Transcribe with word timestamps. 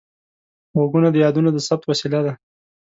غوږونه 0.77 1.09
د 1.11 1.15
یادونو 1.25 1.49
د 1.53 1.57
ثبت 1.67 1.83
وسیله 1.87 2.19
ده 2.25 2.33